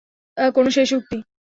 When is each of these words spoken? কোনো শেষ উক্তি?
কোনো 0.55 0.69
শেষ 0.71 0.89
উক্তি? 0.97 1.17